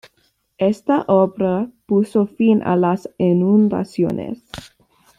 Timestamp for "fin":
2.25-2.63